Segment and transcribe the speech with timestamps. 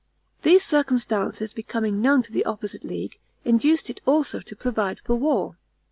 [0.41, 5.57] These circumstances becoming known to the opposite league, induced it also to provide for war.